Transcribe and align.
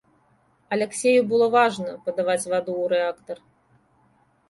Аляксею 0.77 1.21
было 1.35 1.45
важна 1.57 1.91
падаваць 2.09 2.41
ваду 2.51 2.73
ў 2.83 2.85
рэактар. 2.97 3.37